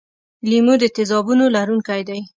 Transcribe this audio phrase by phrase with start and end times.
[0.49, 2.19] لیمو د تیزابونو لرونکی دی.